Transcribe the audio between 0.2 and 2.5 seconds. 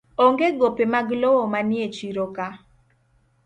Onge gope mag lowo manie chiro ka